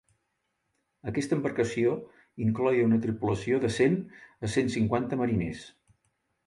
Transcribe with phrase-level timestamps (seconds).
[1.11, 1.93] Aquesta embarcació
[2.47, 4.01] incloïa una tripulació de cent
[4.49, 5.67] a cent cinquanta mariners.